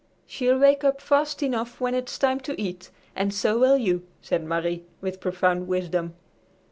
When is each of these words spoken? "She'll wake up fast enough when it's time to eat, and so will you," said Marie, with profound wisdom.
"She'll 0.25 0.57
wake 0.57 0.83
up 0.83 0.99
fast 0.99 1.43
enough 1.43 1.79
when 1.79 1.93
it's 1.93 2.17
time 2.17 2.39
to 2.39 2.59
eat, 2.59 2.89
and 3.15 3.31
so 3.31 3.59
will 3.59 3.77
you," 3.77 4.03
said 4.19 4.43
Marie, 4.43 4.83
with 4.99 5.19
profound 5.19 5.67
wisdom. 5.67 6.15